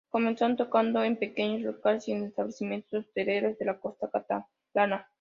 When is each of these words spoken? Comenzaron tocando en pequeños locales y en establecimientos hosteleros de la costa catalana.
Comenzaron 0.09 0.57
tocando 0.57 1.03
en 1.03 1.15
pequeños 1.15 1.61
locales 1.61 2.07
y 2.07 2.13
en 2.13 2.23
establecimientos 2.23 3.05
hosteleros 3.05 3.57
de 3.59 3.65
la 3.65 3.79
costa 3.79 4.09
catalana. 4.09 5.07